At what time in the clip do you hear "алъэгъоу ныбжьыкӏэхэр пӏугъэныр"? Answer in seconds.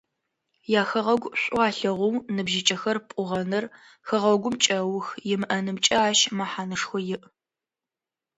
1.67-3.65